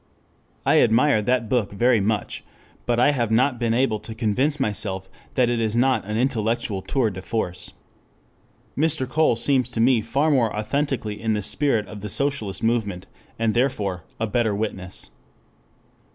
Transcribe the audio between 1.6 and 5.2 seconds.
very much; but I have not been able to convince myself